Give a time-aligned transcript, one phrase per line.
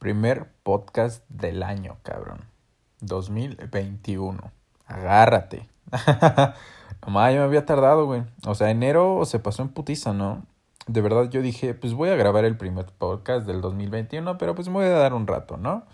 [0.00, 2.46] Primer podcast del año, cabrón.
[3.02, 4.50] 2021.
[4.86, 5.68] Agárrate.
[7.06, 8.22] Mamá, yo me había tardado, güey.
[8.46, 10.46] O sea, enero se pasó en putiza, ¿no?
[10.86, 14.68] De verdad yo dije, pues voy a grabar el primer podcast del 2021, pero pues
[14.68, 15.84] me voy a dar un rato, ¿no?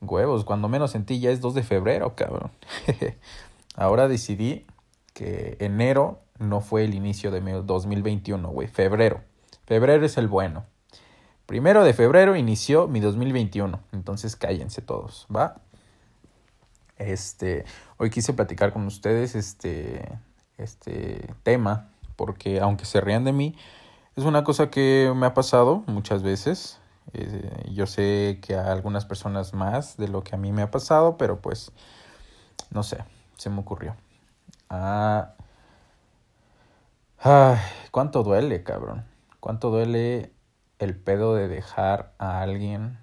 [0.00, 2.50] Huevos, cuando menos sentí ya es 2 de febrero, cabrón.
[3.76, 4.64] Ahora decidí
[5.12, 8.66] que enero no fue el inicio de mi 2021, güey.
[8.66, 9.20] Febrero.
[9.66, 10.64] Febrero es el bueno.
[11.50, 13.80] Primero de febrero inició mi 2021.
[13.90, 15.56] Entonces cállense todos, ¿va?
[16.96, 17.64] Este,
[17.96, 20.20] hoy quise platicar con ustedes este,
[20.58, 23.56] este tema, porque aunque se rían de mí,
[24.14, 26.78] es una cosa que me ha pasado muchas veces.
[27.14, 30.70] Eh, yo sé que a algunas personas más de lo que a mí me ha
[30.70, 31.72] pasado, pero pues,
[32.70, 32.98] no sé,
[33.36, 33.96] se me ocurrió.
[34.68, 35.34] Ah,
[37.18, 37.58] ay,
[37.90, 39.04] cuánto duele, cabrón.
[39.40, 40.32] Cuánto duele
[40.80, 42.98] el pedo de dejar a alguien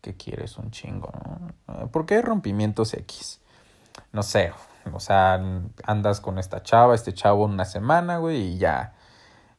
[0.00, 1.12] que quieres un chingo,
[1.68, 1.88] ¿no?
[1.90, 3.40] ¿Por qué rompimientos X?
[4.12, 4.52] No sé,
[4.92, 5.40] o sea,
[5.84, 8.94] andas con esta chava, este chavo una semana, güey, y ya.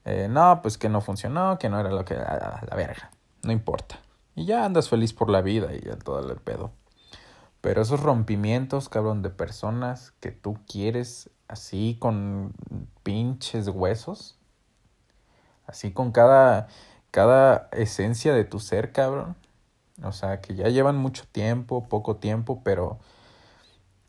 [0.04, 2.16] Eh, no, pues que no funcionó, que no era lo que...
[2.16, 3.12] La, la verga,
[3.44, 4.00] no importa.
[4.36, 6.72] Y ya andas feliz por la vida y ya todo el pedo.
[7.62, 12.54] Pero esos rompimientos, cabrón, de personas que tú quieres así con
[13.04, 14.40] pinches huesos,
[15.68, 16.68] así con cada
[17.12, 19.36] cada esencia de tu ser, cabrón.
[20.04, 23.00] O sea, que ya llevan mucho tiempo, poco tiempo, pero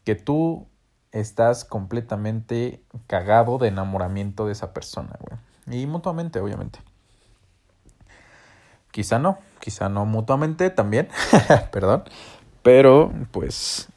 [0.05, 0.67] que tú
[1.11, 5.83] estás completamente cagado de enamoramiento de esa persona, güey.
[5.83, 6.81] Y mutuamente, obviamente.
[8.91, 11.09] Quizá no, quizá no mutuamente también,
[11.73, 12.05] perdón.
[12.63, 13.89] Pero, pues,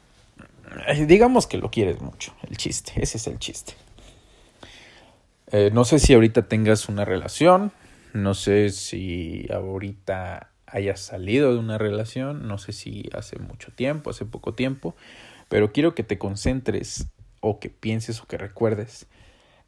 [1.06, 3.74] digamos que lo quieres mucho, el chiste, ese es el chiste.
[5.48, 7.72] Eh, no sé si ahorita tengas una relación,
[8.22, 14.10] no sé si ahorita hayas salido de una relación, no sé si hace mucho tiempo,
[14.10, 14.94] hace poco tiempo,
[15.48, 17.06] pero quiero que te concentres
[17.40, 19.06] o que pienses o que recuerdes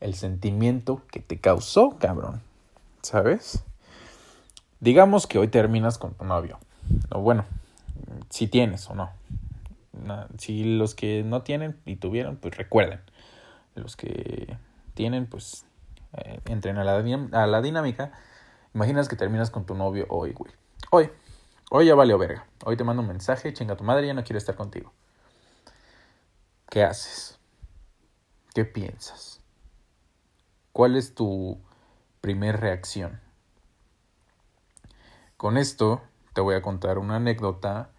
[0.00, 2.41] el sentimiento que te causó, cabrón.
[3.03, 3.65] ¿Sabes?
[4.81, 6.59] Digamos que hoy terminas con tu novio.
[7.11, 7.45] O bueno,
[8.31, 9.11] si tienes o no.
[10.39, 13.01] Si los que no tienen y tuvieron, pues recuerden.
[13.75, 14.56] Los que
[14.95, 15.65] tienen, pues
[16.17, 16.97] eh, entren a la,
[17.33, 18.12] a la dinámica
[18.78, 20.53] Imaginas que terminas con tu novio hoy, güey.
[20.93, 21.11] Hoy.
[21.69, 22.47] Hoy ya valió verga.
[22.65, 24.93] Hoy te mando un mensaje, chinga tu madre, ya no quiero estar contigo.
[26.71, 27.41] ¿Qué haces?
[28.55, 29.41] ¿Qué piensas?
[30.71, 31.61] ¿Cuál es tu
[32.21, 33.21] primer reacción?
[35.37, 36.00] Con esto
[36.33, 37.91] te voy a contar una anécdota,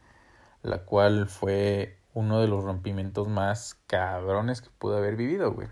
[0.62, 5.68] la cual fue uno de los rompimientos más cabrones que pude haber vivido, güey.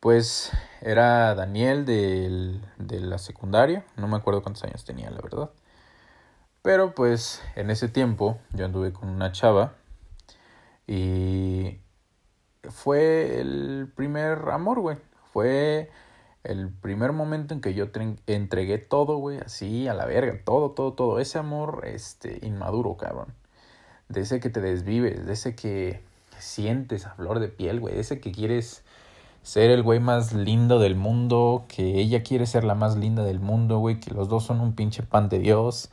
[0.00, 0.50] Pues
[0.80, 5.50] era Daniel de la secundaria, no me acuerdo cuántos años tenía, la verdad.
[6.62, 9.74] Pero pues en ese tiempo yo anduve con una chava
[10.86, 11.80] y
[12.68, 14.98] fue el primer amor, güey.
[15.32, 15.90] Fue
[16.44, 17.86] el primer momento en que yo
[18.26, 21.20] entregué todo, güey, así a la verga, todo, todo, todo.
[21.20, 23.34] Ese amor, este, inmaduro, cabrón.
[24.08, 26.02] De ese que te desvives, de ese que
[26.38, 28.82] sientes a flor de piel, güey, de ese que quieres
[29.42, 33.40] ser el güey más lindo del mundo, que ella quiere ser la más linda del
[33.40, 35.90] mundo, güey, que los dos son un pinche pan de Dios,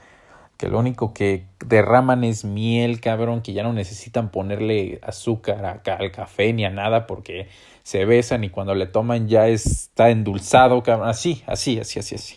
[0.58, 6.12] que lo único que derraman es miel, cabrón, que ya no necesitan ponerle azúcar al
[6.12, 7.48] café ni a nada porque
[7.84, 12.36] se besan y cuando le toman ya está endulzado, cabrón, así, así, así, así, así.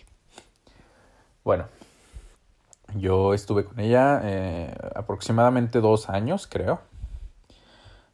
[1.42, 1.66] Bueno,
[2.94, 6.80] yo estuve con ella eh, aproximadamente dos años, creo,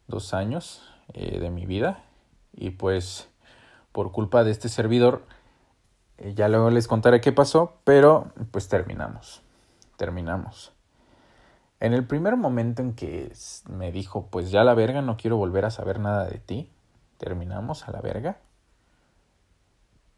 [0.07, 0.81] dos años
[1.13, 2.06] eh, de mi vida
[2.57, 3.29] y pues
[3.91, 5.23] por culpa de este servidor,
[6.17, 9.43] eh, ya luego les contaré qué pasó, pero pues terminamos,
[9.95, 10.73] terminamos.
[11.79, 13.31] En el primer momento en que
[13.69, 16.71] me dijo, pues ya la verga, no quiero volver a saber nada de ti,
[17.19, 18.39] terminamos a la verga.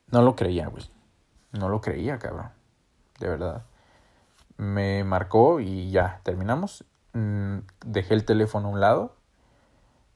[0.09, 0.89] No lo creía, güey.
[1.51, 2.49] No lo creía, cabrón.
[3.19, 3.65] De verdad.
[4.55, 6.85] Me marcó y ya, terminamos.
[7.13, 9.18] Mm, dejé el teléfono a un lado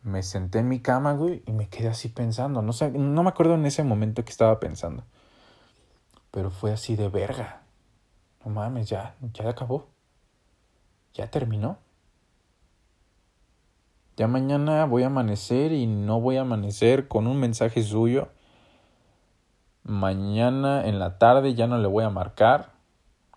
[0.03, 2.61] me senté en mi cama, güey, y me quedé así pensando.
[2.61, 5.03] No sé, no me acuerdo en ese momento que estaba pensando.
[6.29, 7.61] Pero fue así de verga.
[8.43, 9.87] No mames, ya, ya acabó.
[11.13, 11.77] Ya terminó.
[14.17, 18.29] Ya mañana voy a amanecer y no voy a amanecer con un mensaje suyo.
[19.83, 22.73] Mañana en la tarde ya no le voy a marcar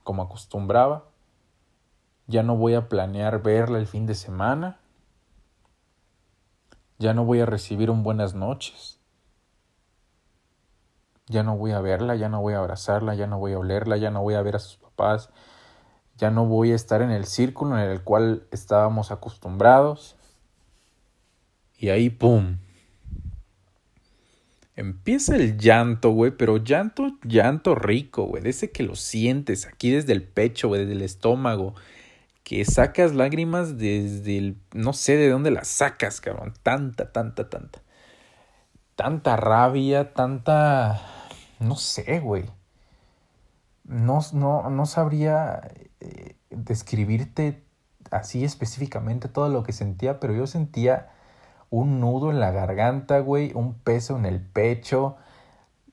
[0.03, 1.05] como acostumbraba.
[2.27, 4.81] Ya no voy a planear verla el fin de semana
[6.99, 9.01] ya no voy a recibir un buenas noches.
[11.29, 13.97] Ya no voy a verla, ya no voy a abrazarla, ya no voy a olerla,
[13.97, 15.31] ya no voy a ver a sus papás.
[16.19, 20.17] ya no voy a estar en el círculo en el cual estábamos acostumbrados.
[21.79, 22.57] Y ahí, ¡pum!
[24.77, 29.91] Empieza el llanto, güey, pero llanto, llanto rico, güey, de ese que lo sientes aquí
[29.91, 31.75] desde el pecho, güey, desde el estómago,
[32.47, 37.81] que sacas lágrimas desde el, no sé de dónde las sacas, cabrón, tanta, tanta, tanta,
[38.95, 41.03] tanta rabia, tanta,
[41.59, 42.45] no sé, güey,
[43.83, 47.65] no, no, no sabría eh, describirte
[48.13, 51.11] así específicamente todo lo que sentía, pero yo sentía
[51.69, 55.17] un nudo en la garganta, güey, un peso en el pecho.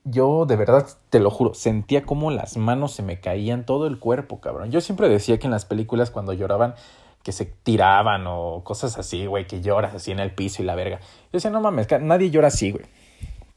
[0.05, 3.99] Yo de verdad, te lo juro, sentía como las manos se me caían todo el
[3.99, 4.71] cuerpo, cabrón.
[4.71, 6.75] Yo siempre decía que en las películas cuando lloraban
[7.23, 10.75] que se tiraban o cosas así, güey, que lloras así en el piso y la
[10.75, 10.99] verga.
[10.99, 12.83] Yo decía, no mames, nadie llora así, güey.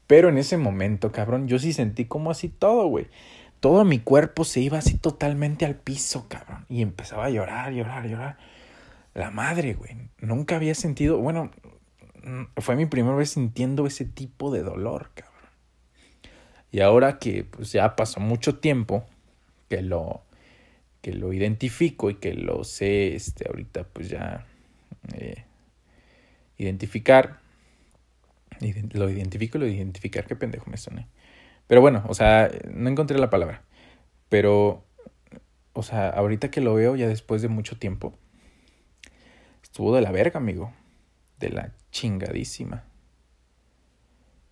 [0.07, 3.07] Pero en ese momento, cabrón, yo sí sentí como así todo, güey.
[3.59, 6.65] Todo mi cuerpo se iba así totalmente al piso, cabrón.
[6.69, 8.37] Y empezaba a llorar, llorar, llorar.
[9.13, 9.97] La madre, güey.
[10.21, 11.51] Nunca había sentido, bueno,
[12.57, 15.26] fue mi primera vez sintiendo ese tipo de dolor, cabrón.
[16.71, 19.05] Y ahora que pues ya pasó mucho tiempo
[19.69, 20.21] que lo
[21.01, 24.45] que lo identifico y que lo sé este ahorita pues ya
[25.13, 25.45] eh,
[26.57, 27.39] identificar
[28.93, 31.07] lo identifico y lo identificar qué pendejo me soné
[31.67, 33.63] pero bueno o sea no encontré la palabra
[34.27, 34.83] pero
[35.73, 38.17] o sea ahorita que lo veo ya después de mucho tiempo
[39.61, 40.73] estuvo de la verga amigo
[41.39, 42.83] de la chingadísima.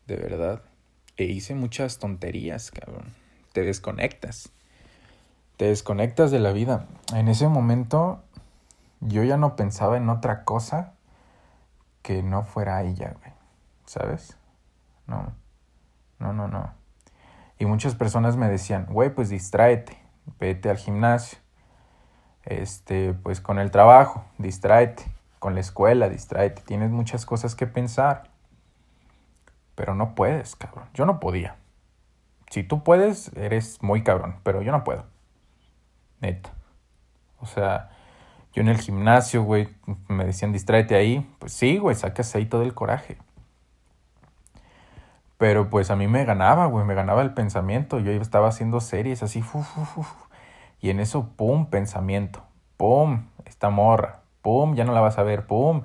[0.07, 0.63] De verdad.
[1.17, 3.13] E hice muchas tonterías, cabrón.
[3.53, 4.51] Te desconectas.
[5.57, 6.87] Te desconectas de la vida.
[7.13, 8.23] En ese momento
[8.99, 10.93] yo ya no pensaba en otra cosa
[12.01, 13.31] que no fuera ella, güey.
[13.85, 14.37] ¿Sabes?
[15.07, 15.33] No.
[16.19, 16.73] No, no, no.
[17.57, 19.97] Y muchas personas me decían, güey, pues distráete.
[20.39, 21.39] Vete al gimnasio.
[22.43, 25.15] Este, pues con el trabajo, distráete
[25.45, 28.31] con la escuela, distráete, tienes muchas cosas que pensar.
[29.75, 30.85] Pero no puedes, cabrón.
[30.93, 31.57] Yo no podía.
[32.49, 35.05] Si tú puedes, eres muy cabrón, pero yo no puedo.
[36.21, 36.51] Neta.
[37.39, 37.89] O sea,
[38.53, 39.69] yo en el gimnasio, güey,
[40.07, 41.29] me decían distráete ahí.
[41.39, 43.17] Pues sí, güey, sacas ahí todo el coraje.
[45.37, 47.99] Pero pues a mí me ganaba, güey, me ganaba el pensamiento.
[47.99, 49.43] Yo estaba haciendo series así,
[50.79, 52.43] y en eso, pum, pensamiento.
[52.77, 55.81] Pum, esta morra pum, ya no la vas a ver, pum.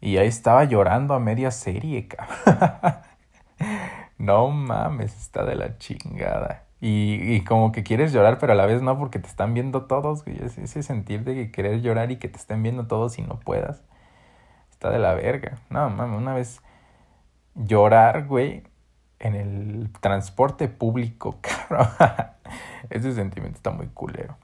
[0.00, 2.96] Y ahí estaba llorando a media serie, cabrón.
[4.18, 6.64] no mames, está de la chingada.
[6.80, 9.86] Y, y, como que quieres llorar, pero a la vez no, porque te están viendo
[9.86, 10.38] todos, güey.
[10.42, 13.82] Ese sentir de que querer llorar y que te estén viendo todos y no puedas.
[14.70, 15.58] Está de la verga.
[15.70, 16.60] No mames, una vez
[17.54, 18.64] llorar, güey,
[19.18, 21.38] en el transporte público,
[21.68, 21.88] cabrón.
[22.90, 24.36] Ese sentimiento está muy culero.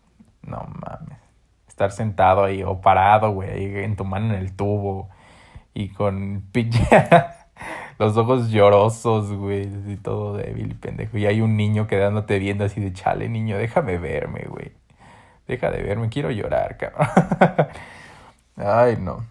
[0.42, 1.30] No mames
[1.80, 5.08] estar sentado ahí o parado, güey, en tu mano en el tubo
[5.72, 6.44] y con
[8.00, 11.16] los ojos llorosos, güey, y todo débil, pendejo.
[11.18, 14.72] Y hay un niño quedándote viendo así de chale, niño, déjame verme, güey.
[15.46, 17.06] Deja de verme, quiero llorar, cabrón.
[18.56, 19.24] Ay, no.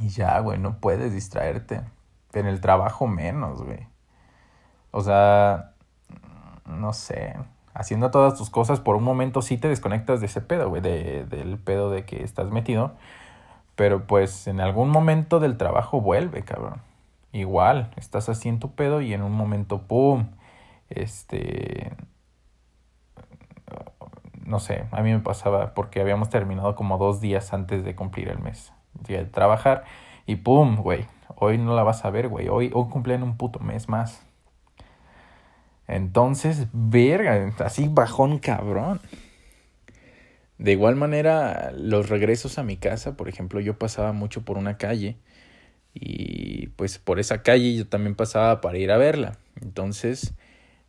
[0.00, 1.82] Y ya, güey, no puedes distraerte.
[2.32, 3.86] En el trabajo menos, güey.
[4.90, 5.74] O sea,
[6.66, 7.36] no sé
[7.74, 11.26] haciendo todas tus cosas, por un momento sí te desconectas de ese pedo, güey, de,
[11.26, 12.92] del pedo de que estás metido.
[13.74, 16.80] Pero pues en algún momento del trabajo vuelve, cabrón.
[17.34, 20.28] Igual, estás haciendo pedo y en un momento, ¡pum!
[20.88, 21.92] Este...
[24.46, 28.28] No sé, a mí me pasaba porque habíamos terminado como dos días antes de cumplir
[28.28, 29.82] el mes de trabajar
[30.26, 30.76] y ¡pum!
[30.76, 34.24] güey, hoy no la vas a ver, güey, hoy, hoy en un puto mes más.
[35.88, 39.00] Entonces, verga, así bajón cabrón.
[40.58, 44.78] De igual manera, los regresos a mi casa, por ejemplo, yo pasaba mucho por una
[44.78, 45.16] calle
[45.94, 49.38] y pues por esa calle yo también pasaba para ir a verla.
[49.62, 50.34] Entonces,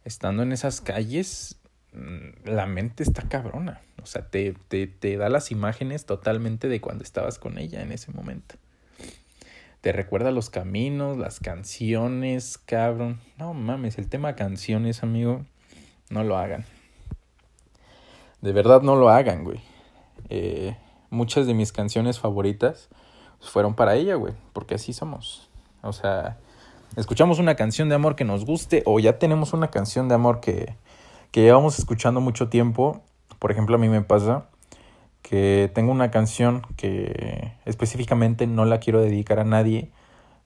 [0.04, 1.58] estando en esas calles,
[1.94, 3.82] mm, la mente está cabrona.
[4.02, 7.92] O sea, te, te, te da las imágenes totalmente de cuando estabas con ella en
[7.92, 8.56] ese momento.
[9.82, 13.20] Te recuerda los caminos, las canciones, cabrón.
[13.38, 15.46] No mames, el tema canciones, amigo,
[16.10, 16.66] no lo hagan.
[18.42, 19.60] De verdad no lo hagan, güey.
[20.30, 20.76] Eh,
[21.12, 22.90] muchas de mis canciones favoritas
[23.40, 25.50] fueron para ella, güey, porque así somos.
[25.82, 26.38] O sea,
[26.96, 30.40] escuchamos una canción de amor que nos guste o ya tenemos una canción de amor
[30.40, 30.76] que,
[31.32, 33.02] que llevamos escuchando mucho tiempo.
[33.40, 34.46] Por ejemplo, a mí me pasa
[35.22, 39.92] que tengo una canción que específicamente no la quiero dedicar a nadie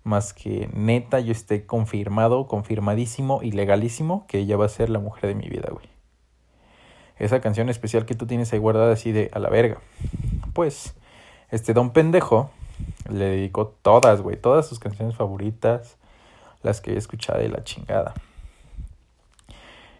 [0.04, 5.00] más que neta yo esté confirmado, confirmadísimo y legalísimo que ella va a ser la
[5.00, 5.86] mujer de mi vida, güey.
[7.18, 9.80] esa canción especial que tú tienes ahí guardada así de a la verga.
[10.54, 10.96] Pues,
[11.52, 12.50] este don pendejo
[13.10, 15.98] le dedicó todas, güey, todas sus canciones favoritas,
[16.62, 18.14] las que he escuchado de la chingada.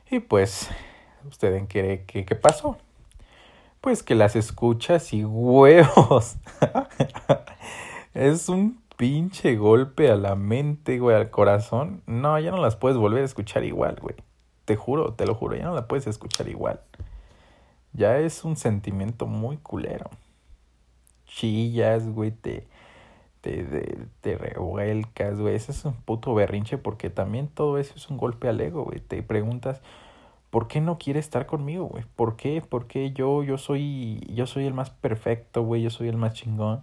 [0.10, 0.70] Y pues,
[1.28, 2.78] ¿ustedes creen que qué pasó?
[3.82, 6.36] Pues que las escuchas y huevos.
[8.14, 12.02] es un pinche golpe a la mente, güey, al corazón.
[12.06, 14.16] No, ya no las puedes volver a escuchar igual, güey.
[14.66, 16.82] Te juro, te lo juro, ya no la puedes escuchar igual.
[17.94, 20.10] Ya es un sentimiento muy culero.
[21.30, 22.68] Chillas, güey, te,
[23.42, 25.56] te, te, te revuelcas, güey.
[25.56, 29.00] Ese es un puto berrinche porque también todo eso es un golpe al ego, güey.
[29.00, 29.82] Te preguntas,
[30.50, 32.04] ¿por qué no quiere estar conmigo, güey?
[32.16, 32.62] ¿Por qué?
[32.62, 35.84] ¿Por qué yo, yo soy, yo soy el más perfecto, güey?
[35.84, 36.82] Yo soy el más chingón.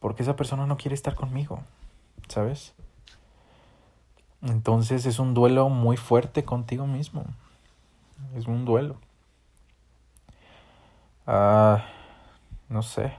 [0.00, 1.60] ¿Por qué esa persona no quiere estar conmigo?
[2.28, 2.74] ¿Sabes?
[4.42, 7.24] Entonces es un duelo muy fuerte contigo mismo.
[8.34, 8.96] Es un duelo.
[11.26, 11.84] Ah,
[12.68, 13.12] no sé.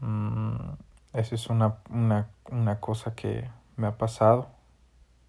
[0.00, 0.72] Mm,
[1.12, 4.48] esa es una, una, una cosa que me ha pasado.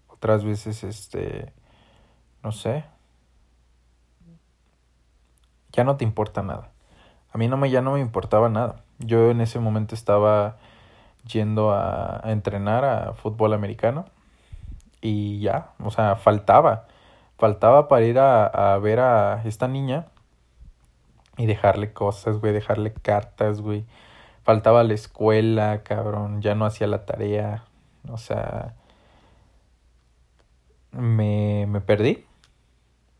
[0.08, 1.52] Otras veces, este,
[2.42, 2.84] no sé.
[5.72, 6.70] Ya no te importa nada.
[7.32, 8.82] A mí no me, ya no me importaba nada.
[8.98, 10.56] Yo en ese momento estaba
[11.24, 14.06] yendo a, entrenar a fútbol americano
[15.00, 16.86] y ya, o sea, faltaba,
[17.38, 20.06] faltaba para ir a, a ver a esta niña
[21.36, 23.86] y dejarle cosas, güey, dejarle cartas, güey.
[24.42, 27.64] Faltaba la escuela, cabrón, ya no hacía la tarea,
[28.08, 28.74] o sea,
[30.92, 32.24] me, me perdí,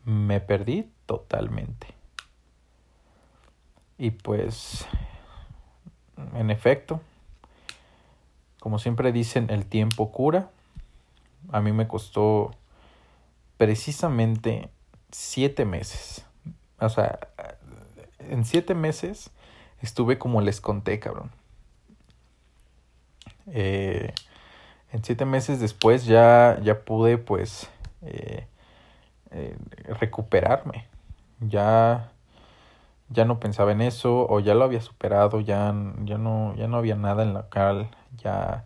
[0.03, 1.87] me perdí totalmente.
[3.97, 4.87] Y pues
[6.35, 7.01] en efecto,
[8.59, 10.49] como siempre dicen, el tiempo cura.
[11.51, 12.51] A mí me costó
[13.57, 14.69] precisamente
[15.11, 16.25] siete meses.
[16.79, 17.19] O sea,
[18.19, 19.31] en siete meses
[19.81, 21.31] estuve como les conté, cabrón.
[23.47, 24.13] Eh,
[24.91, 27.69] en siete meses después ya, ya pude pues
[28.01, 28.47] eh,
[29.31, 29.57] eh,
[29.99, 30.87] recuperarme.
[31.39, 32.11] Ya
[33.11, 36.77] ya no pensaba en eso o ya lo había superado, ya, ya, no, ya no
[36.77, 38.65] había nada en la cual ya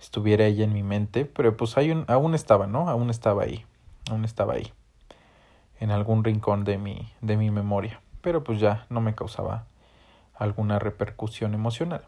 [0.00, 2.88] estuviera ella en mi mente, pero pues hay un, aún estaba, ¿no?
[2.88, 3.64] Aún estaba ahí,
[4.10, 4.72] aún estaba ahí,
[5.78, 9.66] en algún rincón de mi, de mi memoria, pero pues ya no me causaba
[10.38, 12.06] alguna repercusión emocional,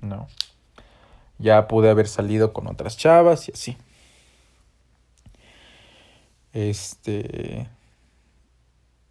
[0.00, 0.28] ¿no?
[1.38, 3.76] Ya pude haber salido con otras chavas y así.
[6.52, 7.68] Este...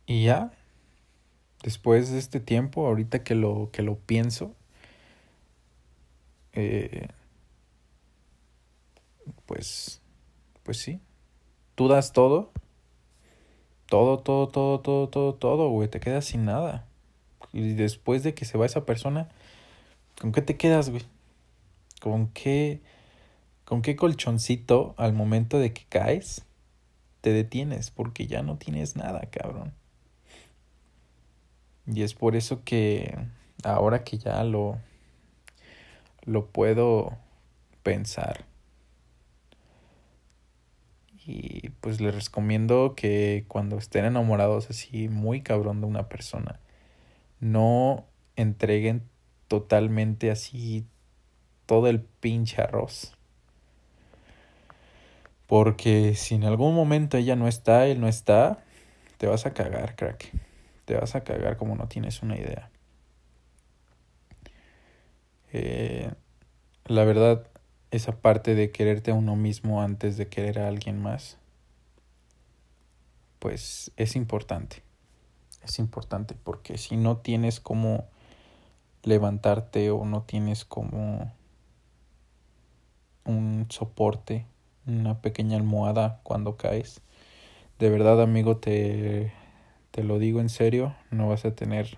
[0.06, 0.52] Y ya,
[1.62, 4.56] después de este tiempo, ahorita que lo, que lo pienso,
[6.54, 7.10] eh,
[9.46, 10.02] pues,
[10.64, 11.00] pues sí,
[11.76, 12.52] tú das todo,
[13.86, 16.89] todo, todo, todo, todo, todo, todo, güey, te quedas sin nada.
[17.54, 19.30] Y después de que se va esa persona,
[20.20, 21.04] ¿con qué te quedas, güey?
[22.02, 22.82] ¿Con qué,
[23.66, 26.46] con qué colchoncito al momento de que caes
[27.22, 27.92] te detienes?
[27.92, 29.74] Porque ya no tienes nada, cabrón.
[31.88, 33.18] Y es por eso que
[33.64, 34.78] ahora que ya lo,
[36.24, 37.18] lo puedo
[37.84, 38.46] pensar.
[41.26, 46.60] Y pues les recomiendo que cuando estén enamorados así muy cabrón de una persona,
[47.40, 48.06] no
[48.36, 49.04] entreguen
[49.48, 50.86] totalmente así
[51.66, 53.16] todo el pinche arroz.
[55.48, 58.64] Porque si en algún momento ella no está, él no está,
[59.18, 60.32] te vas a cagar, crack
[60.90, 62.72] te vas a cagar como no tienes una idea.
[65.54, 66.12] Eh,
[66.86, 67.46] la verdad,
[67.92, 71.38] esa parte de quererte a uno mismo antes de querer a alguien más,
[73.38, 74.82] pues es importante.
[75.64, 78.06] Es importante porque si no tienes como
[79.04, 81.32] levantarte o no tienes como
[83.26, 84.46] un soporte,
[84.88, 87.02] una pequeña almohada cuando caes,
[87.78, 89.32] de verdad amigo te
[89.92, 91.98] te lo digo en serio, no vas a tener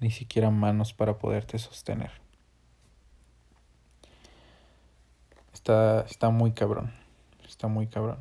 [0.00, 2.10] ni siquiera manos para poderte sostener.
[5.52, 6.92] Está, está muy cabrón,
[7.46, 8.18] está muy cabrón.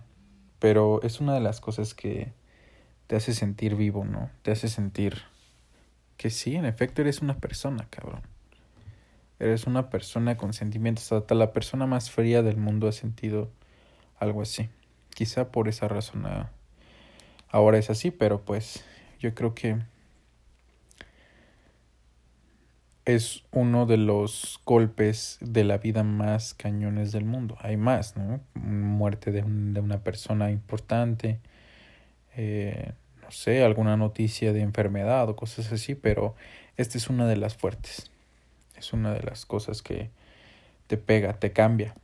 [0.59, 2.31] Pero es una de las cosas que
[3.13, 4.32] te hace sentir vivo, ¿no?
[4.41, 5.22] Te hace sentir
[6.17, 8.24] que sí, en efecto eres una persona, cabrón.
[9.38, 11.12] Eres una persona con sentimientos.
[11.12, 13.51] Hasta la persona más fría del mundo ha sentido
[14.17, 14.67] algo así.
[15.13, 16.25] Quizá por esa razón
[17.50, 18.84] ahora es así, pero pues
[19.20, 19.77] yo creo que
[23.05, 27.58] es uno de los golpes de la vida más cañones del mundo.
[27.60, 28.39] Hay más, ¿no?
[28.55, 31.41] Muerte de, una persona importante,
[32.36, 32.93] eh,
[33.33, 36.35] sé, alguna noticia de enfermedad o cosas así, pero
[36.77, 38.09] esta es una de las fuertes.
[38.77, 40.09] Es una de las cosas que
[40.87, 41.95] te pega, te cambia.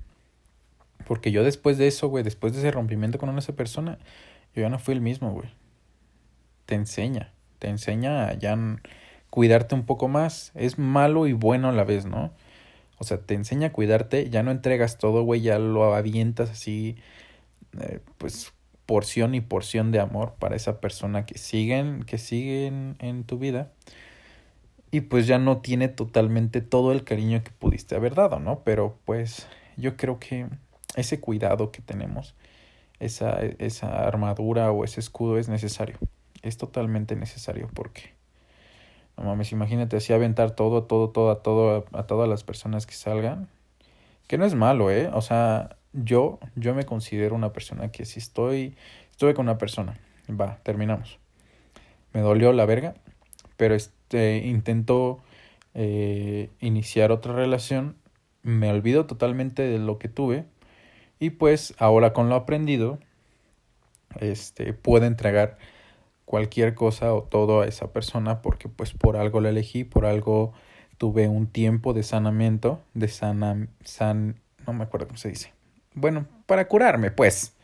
[1.07, 3.97] Porque yo después de eso, güey, después de ese rompimiento con esa persona,
[4.55, 5.49] yo ya no fui el mismo, güey.
[6.65, 8.57] Te enseña, te enseña a ya
[9.29, 10.51] cuidarte un poco más.
[10.55, 12.31] Es malo y bueno a la vez, ¿no?
[12.99, 16.97] O sea, te enseña a cuidarte, ya no entregas todo, güey, ya lo avientas así,
[17.79, 18.53] eh, pues
[18.89, 23.71] porción y porción de amor para esa persona que siguen, que siguen en tu vida.
[24.89, 28.63] Y pues ya no tiene totalmente todo el cariño que pudiste haber dado, ¿no?
[28.63, 30.47] Pero pues yo creo que
[30.95, 32.33] ese cuidado que tenemos,
[32.99, 35.99] esa, esa armadura o ese escudo es necesario.
[36.41, 38.15] Es totalmente necesario porque
[39.17, 42.95] no mames, imagínate así aventar todo, todo, todo, a todo, a, todas las personas que
[42.95, 43.49] salgan.
[44.25, 45.11] Que no es malo, ¿eh?
[45.13, 48.75] O sea, yo, yo me considero una persona que si estoy,
[49.11, 49.97] estuve con una persona,
[50.29, 51.19] va, terminamos.
[52.13, 52.95] Me dolió la verga,
[53.57, 55.19] pero este, intento
[55.73, 57.95] eh, iniciar otra relación,
[58.43, 60.45] me olvido totalmente de lo que tuve
[61.19, 62.99] y pues ahora con lo aprendido,
[64.19, 65.57] este, puedo entregar
[66.25, 70.53] cualquier cosa o todo a esa persona porque pues por algo la elegí, por algo
[70.97, 75.58] tuve un tiempo de sanamiento, de sana, san, no me acuerdo cómo se dice.
[75.93, 77.55] Bueno, para curarme, pues.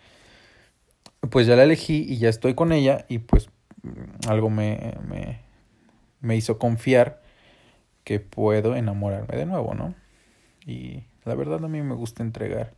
[1.30, 3.50] Pues ya la elegí y ya estoy con ella y pues
[3.82, 5.40] mm, algo me, me,
[6.22, 7.22] me hizo confiar
[8.04, 9.96] que puedo enamorarme de nuevo, ¿no?
[10.66, 12.74] Y la verdad a mí me gusta entregar,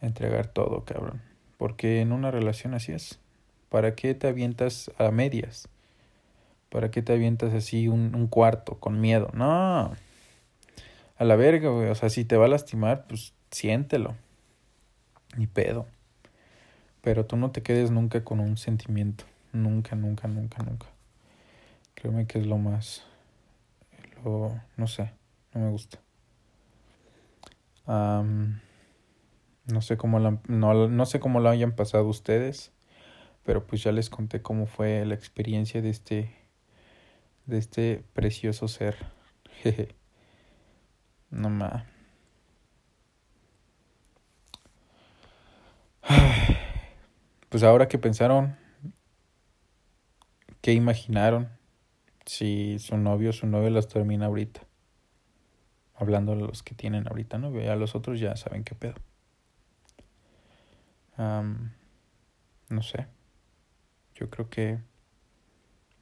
[0.00, 1.22] entregar todo, cabrón.
[1.56, 3.20] Porque en una relación así es.
[3.68, 5.68] ¿Para qué te avientas a medias?
[6.68, 9.30] ¿Para qué te avientas así un, un cuarto con miedo?
[9.34, 9.92] No.
[11.16, 11.88] A la verga, güey.
[11.88, 14.16] O sea, si te va a lastimar, pues siéntelo.
[15.36, 15.86] Ni pedo.
[17.00, 19.24] Pero tú no te quedes nunca con un sentimiento.
[19.52, 20.86] Nunca, nunca, nunca, nunca.
[21.94, 23.04] Créeme que es lo más...
[24.24, 24.60] Lo...
[24.76, 25.12] No sé.
[25.52, 25.98] No me gusta.
[27.86, 32.72] no sé cómo la, no, no sé cómo lo hayan pasado ustedes.
[33.44, 36.44] Pero pues ya les conté cómo fue la experiencia de este
[37.46, 38.96] de este precioso ser.
[39.62, 39.94] Jeje.
[41.30, 41.93] no más.
[47.48, 48.56] Pues ahora que pensaron,
[50.60, 51.50] ¿qué imaginaron?
[52.26, 54.62] Si su novio o su novia los termina ahorita.
[55.94, 58.94] Hablando de los que tienen ahorita novio, ya los otros ya saben qué pedo.
[61.16, 63.06] no sé.
[64.16, 64.80] Yo creo que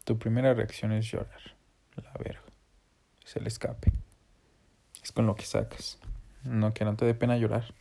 [0.05, 1.57] tu primera reacción es llorar.
[1.97, 2.43] La verga.
[3.25, 3.93] Es el escape.
[5.03, 5.99] Es con lo que sacas.
[6.45, 7.75] No que no te dé pena llorar.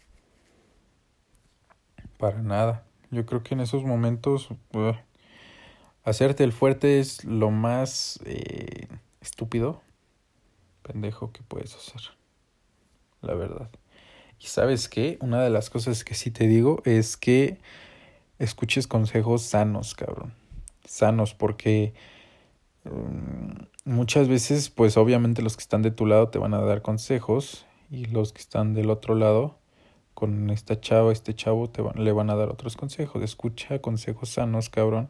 [2.22, 2.84] Para nada.
[3.10, 4.50] Yo creo que en esos momentos
[6.04, 8.88] hacerte el fuerte es lo más eh,
[9.22, 9.82] estúpido,
[10.84, 12.02] pendejo que puedes hacer.
[13.24, 13.72] La verdad.
[14.40, 15.18] Y sabes qué?
[15.20, 17.58] Una de las cosas que sí te digo es que
[18.38, 20.32] escuches consejos sanos, cabrón.
[20.86, 21.96] Sanos, porque
[22.84, 26.84] mm, muchas veces, pues obviamente los que están de tu lado te van a dar
[26.84, 29.58] consejos y los que están del otro lado,
[30.14, 33.24] con esta chava, este chavo, te van, le van a dar otros consejos.
[33.24, 35.10] Escucha consejos sanos, cabrón,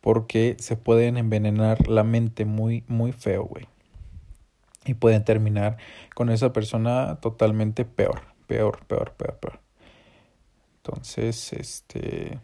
[0.00, 3.66] porque se pueden envenenar la mente muy, muy feo, güey.
[4.84, 5.76] Y pueden terminar
[6.14, 9.60] con esa persona totalmente peor, peor, peor, peor, peor.
[10.84, 12.40] Entonces, este,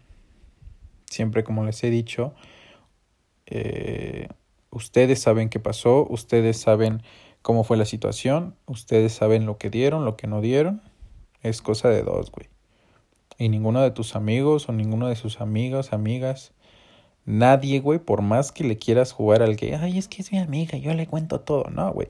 [1.07, 2.35] siempre como les he dicho,
[3.47, 4.29] eh,
[4.71, 7.03] ustedes saben qué pasó, ustedes saben
[7.43, 10.83] cómo fue la situación, ustedes saben lo que dieron, lo que no dieron.
[11.43, 12.49] Es cosa de dos, güey.
[13.39, 16.53] Y ninguno de tus amigos o ninguno de sus amigas, amigas,
[17.25, 20.39] nadie, güey, por más que le quieras jugar al que, ay, es que es mi
[20.39, 21.71] amiga, yo le cuento todo.
[21.71, 22.09] No, güey.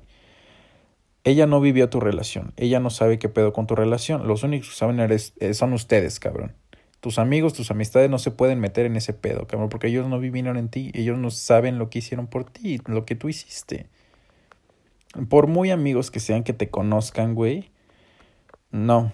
[1.24, 2.54] Ella no vivió tu relación.
[2.56, 4.26] Ella no sabe qué pedo con tu relación.
[4.26, 6.54] Los únicos que saben eres, eh, son ustedes, cabrón.
[7.00, 10.18] Tus amigos, tus amistades no se pueden meter en ese pedo, cabrón, porque ellos no
[10.18, 10.90] vivieron en ti.
[10.94, 13.86] Ellos no saben lo que hicieron por ti, lo que tú hiciste.
[15.28, 17.70] Por muy amigos que sean que te conozcan, güey.
[18.70, 19.12] No.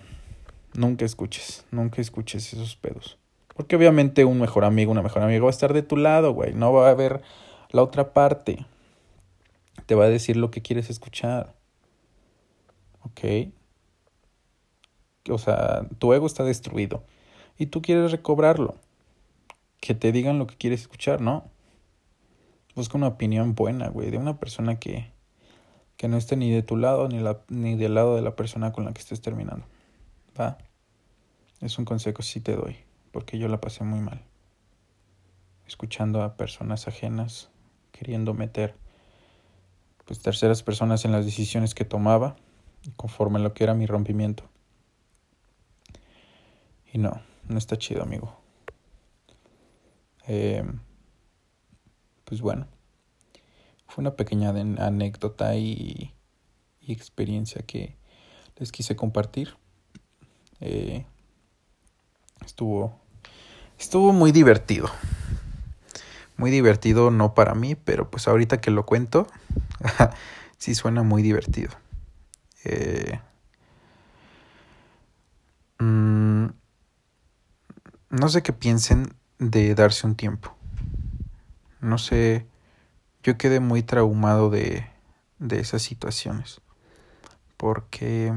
[0.75, 1.65] Nunca escuches.
[1.71, 3.19] Nunca escuches esos pedos.
[3.55, 6.55] Porque obviamente un mejor amigo, una mejor amiga va a estar de tu lado, güey.
[6.55, 7.23] No va a haber
[7.71, 8.67] la otra parte.
[9.87, 11.55] Te va a decir lo que quieres escuchar.
[13.05, 13.53] ¿ok?
[15.31, 17.05] O sea, tu ego está destruido
[17.59, 18.75] y tú quieres recobrarlo.
[19.81, 21.51] Que te digan lo que quieres escuchar, ¿no?
[22.75, 25.11] Busca una opinión buena, güey, de una persona que,
[25.97, 28.73] que no esté ni de tu lado ni, la, ni del lado de la persona
[28.73, 29.65] con la que estés terminando.
[30.39, 30.59] ¿Va?
[31.61, 32.77] Es un consejo que sí te doy,
[33.13, 34.23] porque yo la pasé muy mal.
[35.67, 37.51] escuchando a personas ajenas,
[37.93, 38.75] queriendo meter
[40.05, 42.37] pues terceras personas en las decisiones que tomaba
[42.97, 44.45] conforme a lo que era mi rompimiento.
[46.93, 48.37] Y no, no está chido, amigo.
[50.27, 50.65] Eh,
[52.25, 52.67] pues bueno,
[53.95, 56.13] fue una pequeña anécdota y,
[56.81, 57.97] experiencia que
[58.57, 59.57] les quise compartir.
[60.61, 61.07] Eh,
[62.45, 63.01] estuvo,
[63.79, 64.91] estuvo muy divertido.
[66.37, 69.29] Muy divertido, no para mí, pero pues ahorita que lo cuento,
[70.59, 71.71] sí suena muy divertido.
[72.65, 73.21] Eh,
[75.79, 76.47] mm,
[78.11, 80.53] no sé qué piensen de darse un tiempo.
[81.81, 82.47] No sé,
[83.25, 84.87] yo quedé muy traumado de,
[85.39, 86.61] de esas situaciones.
[87.57, 88.33] Porque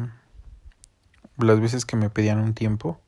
[1.37, 2.99] las veces que me pedían un tiempo,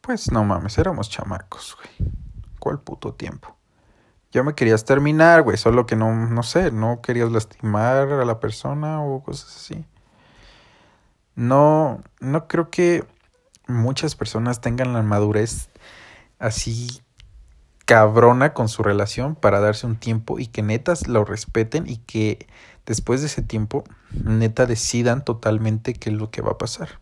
[0.00, 2.10] pues no mames, éramos chamacos, güey.
[2.58, 3.56] ¿Cuál puto tiempo?
[4.32, 8.40] Ya me querías terminar, güey, solo que no, no sé, no querías lastimar a la
[8.40, 9.86] persona o cosas así.
[11.34, 13.04] No, no creo que
[13.66, 15.68] muchas personas tengan la madurez
[16.38, 17.02] así
[17.90, 22.46] cabrona con su relación para darse un tiempo y que netas lo respeten y que
[22.86, 27.00] después de ese tiempo neta decidan totalmente qué es lo que va a pasar.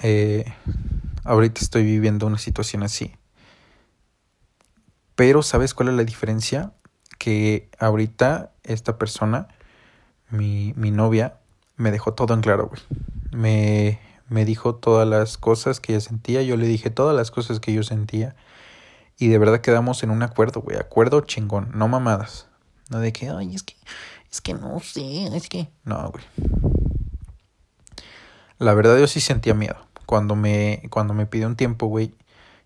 [0.00, 0.52] Eh,
[1.22, 3.14] ahorita estoy viviendo una situación así.
[5.14, 6.72] Pero ¿sabes cuál es la diferencia?
[7.18, 9.46] Que ahorita esta persona,
[10.28, 11.38] mi, mi novia,
[11.76, 12.82] me dejó todo en claro, güey.
[13.30, 17.60] Me, me dijo todas las cosas que ella sentía, yo le dije todas las cosas
[17.60, 18.36] que yo sentía.
[19.18, 20.76] Y de verdad quedamos en un acuerdo, güey.
[20.76, 22.48] Acuerdo chingón, no mamadas.
[22.90, 23.74] No de que, ay, es que,
[24.30, 25.68] es que no sé, es que.
[25.84, 26.24] No, güey.
[28.58, 29.76] La verdad yo sí sentía miedo.
[30.06, 32.14] Cuando me, cuando me pidió un tiempo, güey,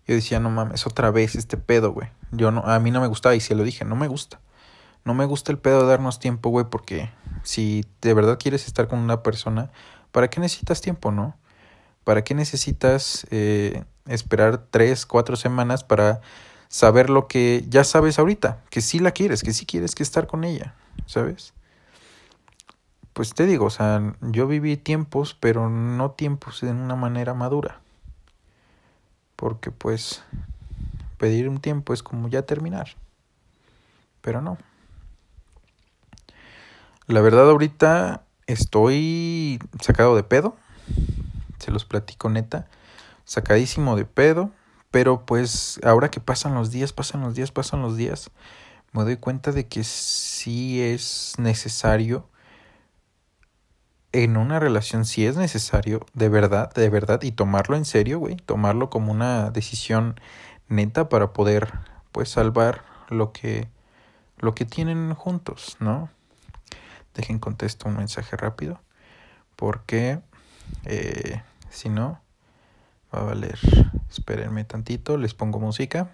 [0.07, 2.09] yo decía, no mames, otra vez este pedo, güey.
[2.31, 4.39] Yo no, a mí no me gustaba y se lo dije, no me gusta.
[5.05, 7.09] No me gusta el pedo de darnos tiempo, güey, porque
[7.43, 9.71] si de verdad quieres estar con una persona,
[10.11, 11.37] ¿para qué necesitas tiempo, no?
[12.03, 16.21] ¿Para qué necesitas eh, esperar tres, cuatro semanas para
[16.67, 18.63] saber lo que ya sabes ahorita?
[18.69, 21.53] Que sí la quieres, que sí quieres que estar con ella, ¿sabes?
[23.13, 27.81] Pues te digo, o sea, yo viví tiempos, pero no tiempos de una manera madura.
[29.35, 30.23] Porque pues
[31.17, 32.95] pedir un tiempo es como ya terminar.
[34.21, 34.57] Pero no.
[37.07, 40.55] La verdad ahorita estoy sacado de pedo.
[41.59, 42.67] Se los platico neta.
[43.25, 44.51] Sacadísimo de pedo.
[44.91, 48.31] Pero pues ahora que pasan los días, pasan los días, pasan los días,
[48.91, 52.27] me doy cuenta de que sí es necesario
[54.11, 58.35] en una relación sí es necesario, de verdad, de verdad, y tomarlo en serio, güey,
[58.37, 60.19] tomarlo como una decisión
[60.67, 61.71] neta para poder,
[62.11, 63.69] pues, salvar lo que,
[64.37, 66.09] lo que tienen juntos, ¿no?
[67.13, 68.81] Dejen contesto un mensaje rápido.
[69.55, 70.21] Porque
[70.85, 72.21] eh, si no,
[73.13, 73.59] va a valer.
[74.09, 76.09] Espérenme tantito, les pongo música.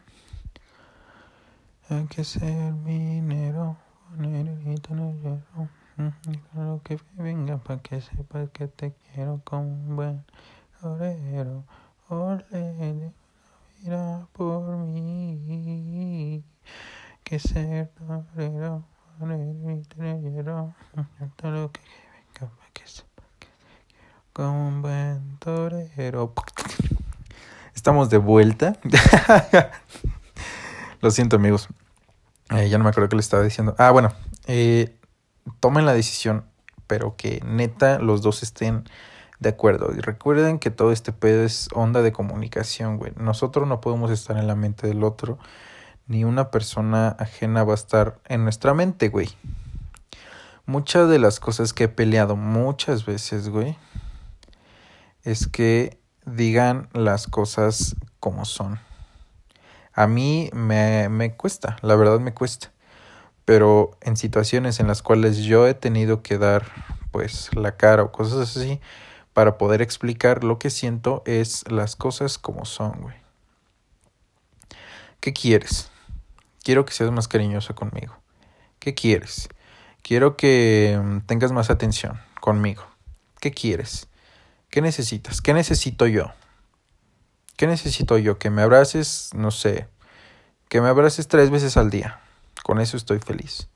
[1.89, 3.78] Hay que ser minero,
[4.18, 4.30] no
[6.56, 10.26] Lo que venga para que sepas que te quiero como un buen
[10.82, 11.63] obrero.
[12.10, 13.13] Ole,
[13.82, 16.44] mira por mí.
[17.24, 18.84] Que ser obrero.
[24.36, 25.39] Como un buen.
[27.74, 28.76] Estamos de vuelta.
[31.02, 31.69] Lo siento, amigos.
[32.50, 33.76] Eh, ya no me acuerdo qué le estaba diciendo.
[33.78, 34.12] Ah, bueno.
[34.48, 34.93] Eh,
[35.62, 36.43] tomen la decisión,
[36.86, 38.84] pero que neta los dos estén
[39.39, 39.93] de acuerdo.
[39.95, 43.13] Y recuerden que todo este pedo es onda de comunicación, güey.
[43.15, 45.39] Nosotros no podemos estar en la mente del otro
[46.08, 49.30] ni una persona ajena va a estar en nuestra mente, güey.
[50.65, 53.78] Muchas de las cosas que he peleado muchas veces, güey,
[55.26, 58.80] es que digan las cosas como son.
[59.94, 62.72] A mí me, me cuesta, la verdad me cuesta.
[63.44, 66.66] Pero en situaciones en las cuales yo he tenido que dar
[67.12, 68.80] pues la cara o cosas así
[69.34, 73.16] para poder explicar lo que siento es las cosas como son, güey.
[75.20, 75.90] ¿Qué quieres?
[76.64, 78.16] Quiero que seas más cariñosa conmigo.
[78.80, 79.50] ¿Qué quieres?
[80.04, 82.84] Quiero que mm, tengas más atención conmigo.
[83.40, 84.08] ¿Qué quieres?
[84.69, 85.41] ¿Qué necesitas?
[85.41, 86.32] ¿Qué necesito yo?
[87.58, 88.38] ¿Qué necesito yo?
[88.38, 89.88] Que me abraces, no sé,
[90.69, 92.19] que me abraces tres veces al día.
[92.63, 93.69] Con eso estoy feliz.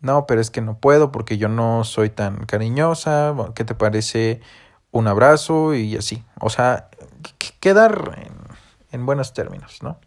[0.00, 3.34] No, pero es que no puedo porque yo no soy tan cariñosa.
[3.54, 4.40] ¿Qué te parece
[4.90, 6.24] un abrazo y así?
[6.40, 6.88] O sea,
[7.60, 8.18] quedar
[8.92, 9.98] en buenos términos, ¿no?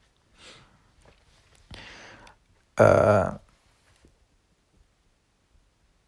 [2.78, 3.40] Ah,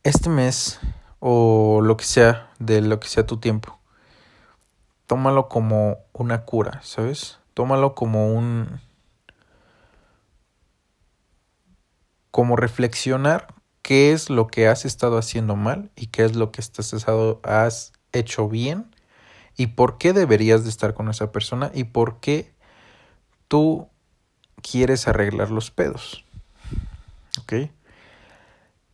[0.03, 0.79] este mes
[1.19, 3.79] o lo que sea, de lo que sea tu tiempo,
[5.07, 7.39] tómalo como una cura, ¿sabes?
[7.53, 8.79] Tómalo como un...
[12.31, 16.61] como reflexionar qué es lo que has estado haciendo mal y qué es lo que
[16.61, 16.93] estás,
[17.43, 18.95] has hecho bien
[19.57, 22.53] y por qué deberías de estar con esa persona y por qué
[23.47, 23.89] tú
[24.61, 26.23] quieres arreglar los pedos.
[27.41, 27.53] ¿Ok?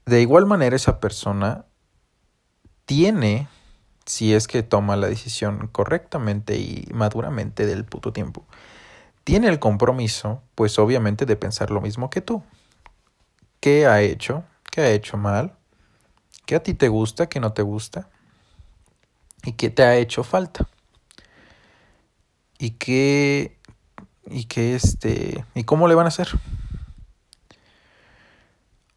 [0.06, 1.66] De igual manera esa persona
[2.86, 3.48] tiene,
[4.06, 8.46] si es que toma la decisión correctamente y maduramente del puto tiempo,
[9.24, 12.44] tiene el compromiso, pues obviamente, de pensar lo mismo que tú.
[13.60, 14.44] ¿Qué ha hecho?
[14.72, 15.56] ¿Qué ha hecho mal?
[16.46, 17.28] ¿Qué a ti te gusta?
[17.28, 18.08] ¿Qué no te gusta?
[19.44, 20.68] ¿Y qué te ha hecho falta?
[22.60, 23.58] ¿Y qué,
[24.28, 26.30] y qué este, y cómo le van a hacer?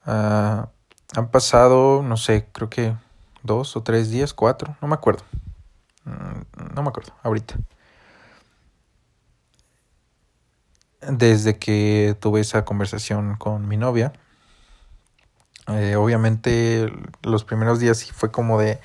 [0.05, 0.69] Ah,
[1.17, 2.95] han pasado, no sé, creo que
[3.49, 5.25] dos o tres días, cuatro, no me acuerdo.
[6.05, 7.57] Mm, no me acuerdo, ahorita.
[11.01, 14.13] Desde que tuve esa conversación con mi novia,
[15.69, 18.81] eh, obviamente los primeros días sí fue como de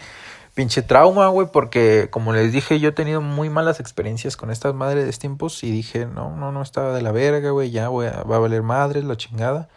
[0.54, 4.74] pinche trauma, güey, porque como les dije, yo he tenido muy malas experiencias con estas
[4.74, 7.90] madres de tiempos y dije, no, no, no estaba de la verga, güey, ya a,
[7.90, 9.70] va a valer madres la chingada.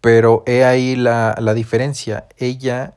[0.00, 2.26] Pero he ahí la, la diferencia.
[2.38, 2.94] Ella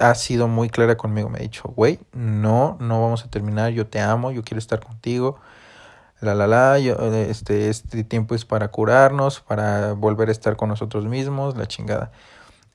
[0.00, 1.28] ha sido muy clara conmigo.
[1.28, 3.72] Me ha dicho, güey, no, no vamos a terminar.
[3.72, 5.38] Yo te amo, yo quiero estar contigo.
[6.20, 10.68] La, la, la, yo, este, este tiempo es para curarnos, para volver a estar con
[10.68, 12.10] nosotros mismos, la chingada.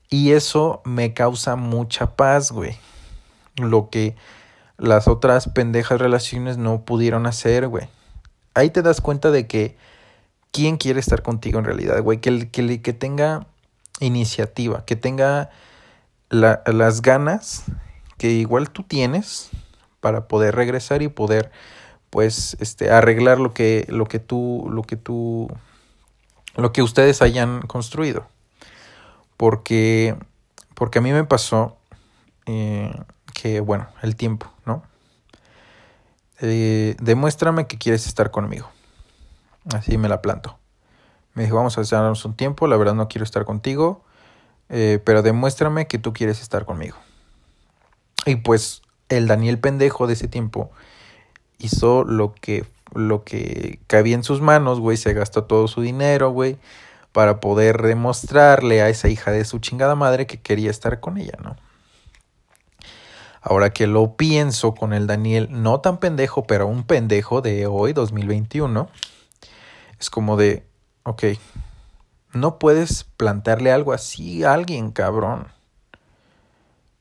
[0.10, 2.78] Y eso me causa mucha paz, güey.
[3.56, 4.16] Lo que
[4.78, 7.90] las otras pendejas relaciones no pudieron hacer, güey.
[8.54, 9.76] Ahí te das cuenta de que
[10.52, 12.20] quién quiere estar contigo en realidad, güey.
[12.20, 13.48] Que, que, que tenga
[14.00, 15.50] iniciativa, que tenga
[16.34, 17.66] las ganas
[18.18, 19.50] que igual tú tienes
[20.00, 21.52] para poder regresar y poder
[22.10, 25.48] pues este arreglar lo que lo que tú lo que tú
[26.56, 28.28] lo que ustedes hayan construido.
[29.38, 30.16] Porque
[30.76, 31.78] porque a mí me pasó
[32.46, 32.94] eh,
[33.34, 34.84] que bueno el tiempo no
[36.46, 38.70] eh, demuéstrame que quieres estar conmigo.
[39.74, 40.58] Así me la planto.
[41.36, 44.04] Me dijo, vamos a hacernos un tiempo, la verdad no quiero estar contigo,
[44.70, 46.98] eh, pero demuéstrame que tú quieres estar conmigo.
[48.26, 50.72] Y pues el Daniel pendejo de ese tiempo
[51.58, 56.32] hizo lo que, lo que cabía en sus manos, güey, se gastó todo su dinero,
[56.32, 56.58] güey,
[57.12, 61.38] para poder demostrarle a esa hija de su chingada madre que quería estar con ella,
[61.42, 61.56] ¿no?
[63.42, 67.92] Ahora que lo pienso con el Daniel, no tan pendejo, pero un pendejo de hoy,
[67.92, 68.88] 2021,
[70.00, 70.66] es como de,
[71.04, 71.24] ok,
[72.34, 75.48] no puedes plantearle algo así a alguien, cabrón.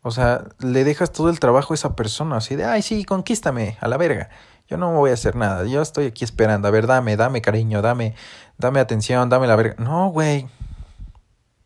[0.03, 3.77] O sea, le dejas todo el trabajo a esa persona, así de, ay, sí, conquístame,
[3.81, 4.31] a la verga.
[4.69, 7.83] Yo no voy a hacer nada, yo estoy aquí esperando, a ver, dame, dame cariño,
[7.83, 8.15] dame,
[8.59, 9.75] dame atención, dame la verga.
[9.79, 10.49] No, güey.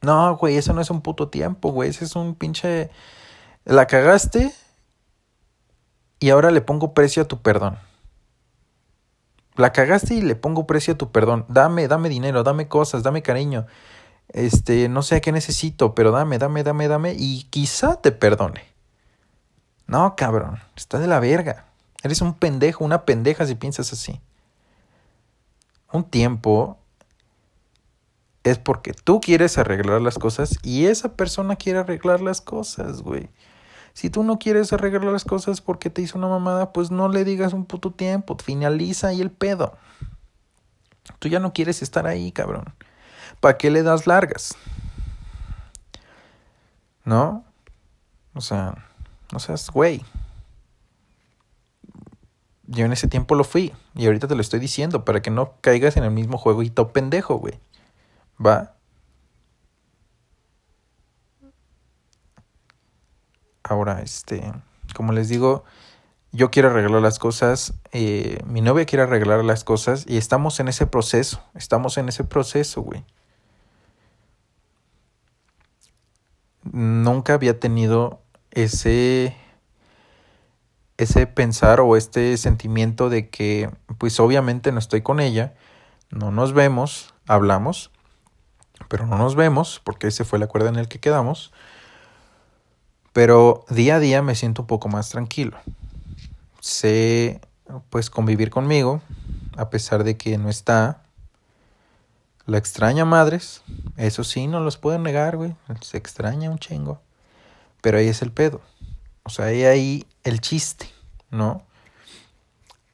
[0.02, 2.90] No, güey, eso no es un puto tiempo, güey, ese es un pinche...
[3.64, 4.52] La cagaste
[6.20, 7.78] y ahora le pongo precio a tu perdón.
[9.56, 11.44] La cagaste y le pongo precio a tu perdón.
[11.48, 13.66] Dame, dame dinero, dame cosas, dame cariño.
[14.28, 18.64] Este, no sé qué necesito, pero dame, dame, dame, dame y quizá te perdone.
[19.86, 21.66] No, cabrón, está de la verga.
[22.02, 24.20] Eres un pendejo, una pendeja si piensas así.
[25.92, 26.78] Un tiempo
[28.42, 33.28] es porque tú quieres arreglar las cosas y esa persona quiere arreglar las cosas, güey.
[33.96, 37.24] Si tú no quieres arreglar las cosas porque te hizo una mamada, pues no le
[37.24, 39.78] digas un puto tiempo, finaliza ahí el pedo.
[41.18, 42.74] Tú ya no quieres estar ahí, cabrón.
[43.40, 44.54] ¿Para qué le das largas?
[47.06, 47.42] ¿No?
[48.34, 48.74] O sea,
[49.32, 50.04] no seas güey.
[52.64, 55.54] Yo en ese tiempo lo fui y ahorita te lo estoy diciendo para que no
[55.62, 57.58] caigas en el mismo jueguito pendejo, güey.
[58.44, 58.75] ¿Va?
[63.68, 64.52] Ahora, este,
[64.94, 65.64] como les digo,
[66.30, 70.68] yo quiero arreglar las cosas, eh, mi novia quiere arreglar las cosas y estamos en
[70.68, 73.04] ese proceso, estamos en ese proceso, güey.
[76.62, 78.20] Nunca había tenido
[78.52, 79.36] ese
[80.96, 85.54] ese pensar o este sentimiento de que pues obviamente no estoy con ella,
[86.10, 87.90] no nos vemos, hablamos,
[88.88, 91.52] pero no nos vemos porque ese fue el acuerdo en el que quedamos.
[93.16, 95.56] Pero día a día me siento un poco más tranquilo.
[96.60, 97.40] Sé
[97.88, 99.00] pues convivir conmigo,
[99.56, 101.02] a pesar de que no está.
[102.44, 103.62] La extraña madres,
[103.96, 105.56] eso sí, no los puedo negar, güey.
[105.80, 107.00] Se extraña un chingo.
[107.80, 108.60] Pero ahí es el pedo.
[109.22, 110.90] O sea, ahí ahí el chiste,
[111.30, 111.62] ¿no?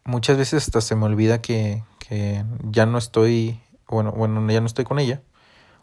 [0.04, 4.68] Muchas veces hasta se me olvida que, que ya no estoy, bueno, bueno, ya no
[4.68, 5.20] estoy con ella.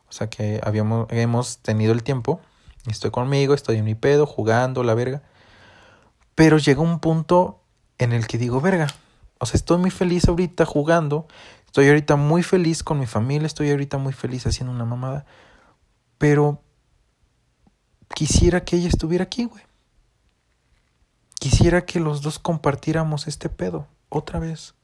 [0.08, 2.40] O sea que habíamos, hemos tenido el tiempo.
[2.86, 5.22] Estoy conmigo, estoy en mi pedo, jugando, la verga.
[6.36, 7.62] Pero llega un punto
[7.98, 8.88] en el que digo, verga.
[9.40, 11.28] O sea, estoy muy feliz ahorita jugando.
[11.66, 13.46] Estoy ahorita muy feliz con mi familia.
[13.46, 15.26] Estoy ahorita muy feliz haciendo una mamada.
[16.18, 16.62] Pero
[18.14, 19.64] quisiera que ella estuviera aquí, güey.
[21.40, 24.76] Quisiera que los dos compartiéramos este pedo otra vez.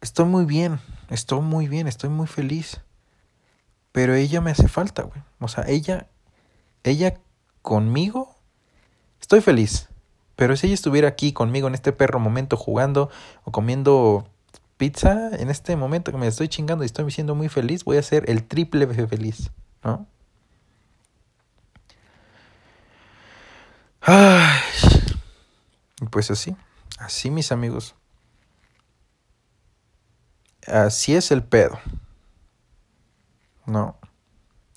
[0.00, 2.80] Estoy muy bien, estoy muy bien, estoy muy feliz.
[3.94, 5.22] Pero ella me hace falta, güey.
[5.38, 6.08] O sea, ella,
[6.82, 7.14] ella
[7.62, 8.34] conmigo,
[9.20, 9.88] estoy feliz.
[10.34, 13.08] Pero si ella estuviera aquí conmigo en este perro momento jugando
[13.44, 14.28] o comiendo
[14.78, 18.02] pizza, en este momento que me estoy chingando y estoy siendo muy feliz, voy a
[18.02, 19.52] ser el triple feliz,
[19.84, 20.08] ¿no?
[24.00, 24.60] Ay,
[26.10, 26.56] pues así,
[26.98, 27.94] así mis amigos.
[30.66, 31.78] Así es el pedo.
[33.66, 33.96] No.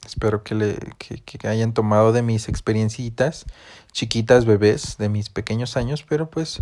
[0.05, 3.45] Espero que, le, que, que hayan tomado de mis experiencitas,
[3.91, 6.61] chiquitas bebés, de mis pequeños años, pero pues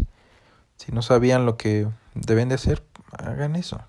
[0.77, 3.81] si no sabían lo que deben de hacer, hagan eso.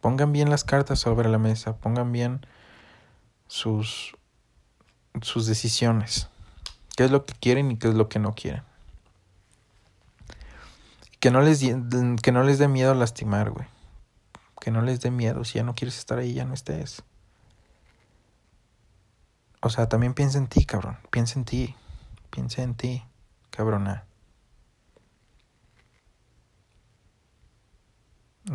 [0.00, 2.44] Pongan bien las cartas sobre la mesa, pongan bien
[3.46, 4.14] sus,
[5.22, 6.28] sus decisiones
[6.96, 8.62] qué es lo que quieren y qué es lo que no quieren.
[11.20, 13.66] Que no les, que no les dé miedo lastimar, güey.
[14.64, 15.44] Que no les dé miedo.
[15.44, 17.02] Si ya no quieres estar ahí, ya no estés.
[19.60, 20.96] O sea, también piensa en ti, cabrón.
[21.10, 21.74] Piensa en ti.
[22.30, 23.04] Piensa en ti,
[23.50, 24.04] cabrona.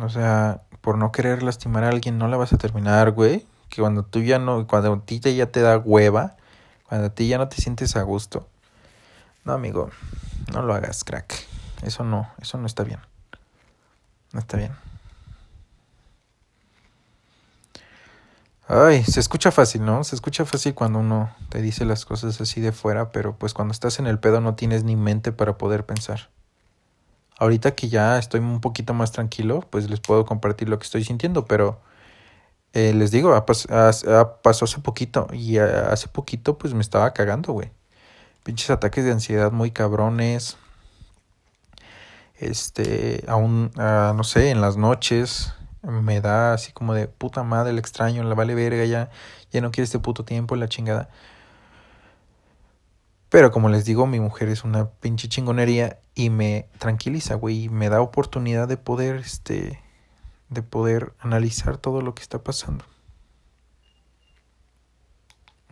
[0.00, 3.46] O sea, por no querer lastimar a alguien no la vas a terminar, güey.
[3.68, 6.36] Que cuando tú ya no, cuando a ti ya te da hueva,
[6.88, 8.48] cuando a ti ya no te sientes a gusto.
[9.44, 9.90] No, amigo,
[10.52, 11.46] no lo hagas, crack.
[11.82, 12.98] Eso no, eso no está bien.
[14.32, 14.89] No está bien.
[18.72, 20.04] Ay, se escucha fácil, ¿no?
[20.04, 23.72] Se escucha fácil cuando uno te dice las cosas así de fuera, pero pues cuando
[23.72, 26.30] estás en el pedo no tienes ni mente para poder pensar.
[27.40, 31.02] Ahorita que ya estoy un poquito más tranquilo, pues les puedo compartir lo que estoy
[31.02, 31.80] sintiendo, pero
[32.72, 37.72] eh, les digo, ha pasó hace poquito y hace poquito pues me estaba cagando, güey.
[38.44, 40.58] Pinches ataques de ansiedad muy cabrones.
[42.36, 47.70] Este, aún, ah, no sé, en las noches me da así como de puta madre
[47.70, 49.10] el extraño, la vale verga, ya,
[49.50, 51.08] ya no quiere este puto tiempo, la chingada.
[53.30, 57.68] Pero como les digo, mi mujer es una pinche chingonería y me tranquiliza, güey, y
[57.68, 59.80] me da oportunidad de poder, este,
[60.48, 62.84] de poder analizar todo lo que está pasando.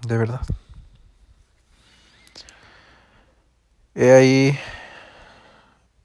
[0.06, 0.42] De verdad.
[3.94, 4.58] He ahí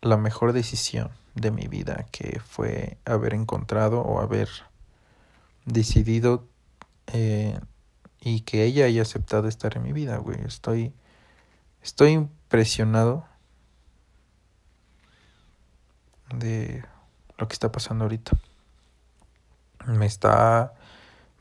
[0.02, 4.50] la mejor decisión de mi vida que fue haber encontrado o haber
[5.66, 6.48] decidido
[7.08, 7.60] eh,
[8.20, 10.40] y que ella haya aceptado estar en mi vida, güey.
[10.46, 10.94] Estoy,
[11.82, 13.26] estoy impresionado
[16.36, 16.84] de
[17.38, 18.38] lo que está pasando ahorita
[19.86, 20.74] me está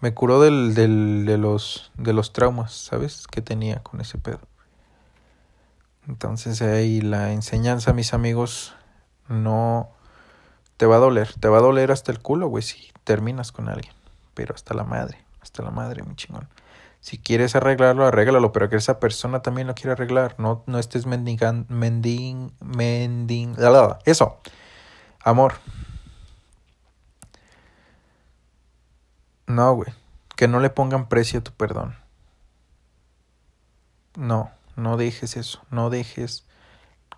[0.00, 3.26] me curó del, del, de los de los traumas, ¿sabes?
[3.28, 4.40] que tenía con ese pedo.
[6.08, 8.74] Entonces ahí la enseñanza, mis amigos,
[9.28, 9.90] no
[10.76, 13.68] te va a doler, te va a doler hasta el culo, güey, si terminas con
[13.68, 13.94] alguien,
[14.34, 16.48] pero hasta la madre, hasta la madre, mi chingón.
[17.00, 21.06] Si quieres arreglarlo, arréglalo, pero que esa persona también lo quiera arreglar, no no estés
[21.06, 23.56] mendigando mending mending
[24.04, 24.38] eso.
[25.24, 25.54] Amor,
[29.52, 29.92] No, güey.
[30.36, 31.94] Que no le pongan precio a tu perdón.
[34.16, 35.62] No, no dejes eso.
[35.70, 36.46] No dejes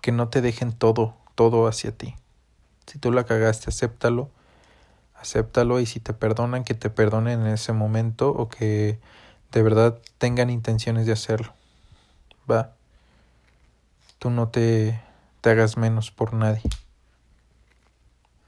[0.01, 2.15] que no te dejen todo, todo hacia ti.
[2.87, 4.29] Si tú la cagaste, acéptalo.
[5.15, 8.99] Acéptalo y si te perdonan, que te perdonen en ese momento o que
[9.51, 11.53] de verdad tengan intenciones de hacerlo.
[12.49, 12.73] Va.
[14.19, 15.01] Tú no te,
[15.41, 16.63] te hagas menos por nadie.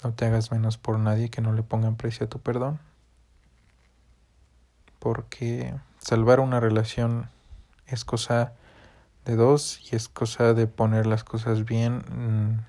[0.04, 2.80] No te hagas menos por nadie que no le pongan precio a tu perdón
[5.00, 7.30] porque salvar una relación
[7.86, 8.54] es cosa
[9.28, 12.04] de dos y es cosa de poner las cosas bien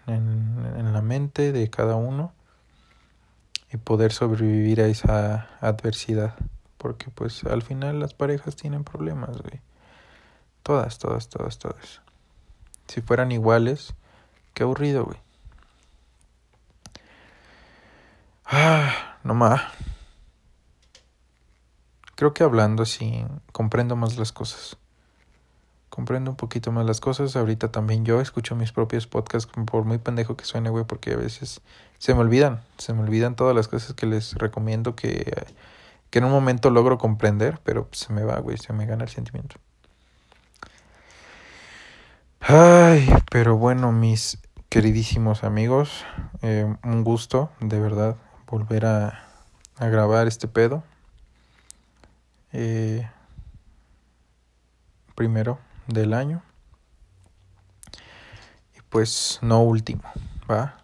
[0.06, 2.32] en, la mente de cada uno
[3.72, 6.34] y poder sobrevivir a esa adversidad
[6.76, 9.60] porque pues al final las parejas tienen problemas güey
[10.62, 12.02] todas todas todas todas
[12.86, 13.94] si fueran iguales
[14.58, 15.18] Qué aburrido, güey.
[18.44, 19.62] Ah, no más.
[22.16, 24.76] Creo que hablando así comprendo más las cosas.
[25.98, 27.34] Comprendo un poquito más las cosas.
[27.34, 31.16] Ahorita también yo escucho mis propios podcasts por muy pendejo que suene, güey, porque a
[31.16, 31.60] veces
[31.98, 32.62] se me olvidan.
[32.76, 35.48] Se me olvidan todas las cosas que les recomiendo que,
[36.10, 39.10] que en un momento logro comprender, pero se me va, güey, se me gana el
[39.10, 39.56] sentimiento.
[42.38, 44.38] Ay, pero bueno, mis
[44.68, 46.04] queridísimos amigos,
[46.42, 48.14] eh, un gusto, de verdad,
[48.46, 49.24] volver a,
[49.78, 50.84] a grabar este pedo.
[52.52, 53.04] Eh,
[55.16, 55.58] primero
[55.88, 56.42] del año.
[58.76, 60.04] Y pues no último,
[60.48, 60.76] ¿va?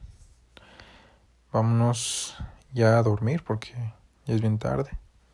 [1.53, 2.37] Vámonos
[2.73, 3.73] ya a dormir porque
[4.27, 4.91] ya es bien tarde.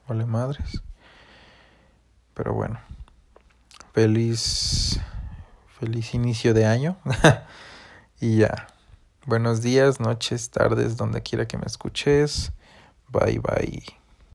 [0.06, 0.82] Vale madres.
[2.34, 2.78] Pero bueno.
[3.92, 5.00] Feliz
[5.80, 6.98] feliz inicio de año.
[8.20, 8.68] y ya.
[9.26, 12.52] Buenos días, noches, tardes, donde quiera que me escuches.
[13.08, 13.99] Bye bye.